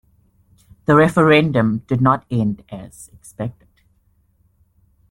[0.85, 3.67] The referendum did not end as expected.